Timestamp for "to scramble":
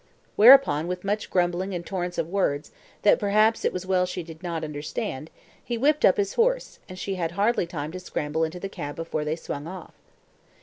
7.91-8.43